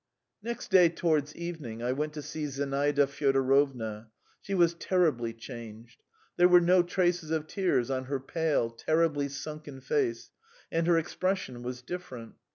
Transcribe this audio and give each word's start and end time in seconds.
Next 0.41 0.71
day 0.71 0.89
towards 0.89 1.35
evening 1.35 1.83
I 1.83 1.91
went 1.91 2.13
to 2.13 2.23
see 2.23 2.47
Zinaida 2.47 3.05
Fyodorovna. 3.05 4.07
She 4.41 4.55
was 4.55 4.73
terribly 4.73 5.31
changed. 5.31 6.01
There 6.37 6.47
were 6.47 6.59
no 6.59 6.81
traces 6.81 7.29
of 7.29 7.45
tears 7.45 7.91
on 7.91 8.05
her 8.05 8.19
pale, 8.19 8.71
terribly 8.71 9.29
sunken 9.29 9.79
face, 9.79 10.31
and 10.71 10.87
her 10.87 10.97
expression 10.97 11.61
was 11.61 11.83
different. 11.83 12.33